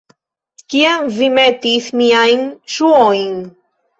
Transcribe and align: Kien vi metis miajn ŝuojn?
Kien 0.73 1.09
vi 1.17 1.27
metis 1.33 1.91
miajn 2.01 2.43
ŝuojn? 2.79 3.39